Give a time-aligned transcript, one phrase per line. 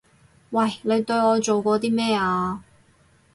[0.49, 0.79] 喂！
[0.81, 2.63] 你對我做過啲咩啊？